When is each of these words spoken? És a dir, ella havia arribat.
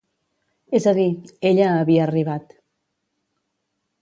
És 0.79 0.87
a 0.91 0.93
dir, 0.99 1.05
ella 1.51 1.69
havia 1.83 2.03
arribat. 2.09 2.57